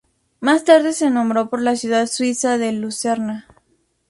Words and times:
Más 0.39 0.63
tarde 0.63 0.93
se 0.93 1.11
nombró 1.11 1.47
por 1.51 1.61
la 1.61 1.75
ciudad 1.75 2.07
suiza 2.07 2.57
de 2.57 2.71
Lucerna. 2.71 3.45